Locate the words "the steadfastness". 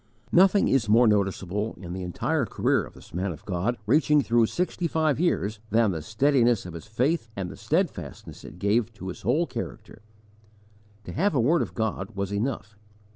7.51-8.43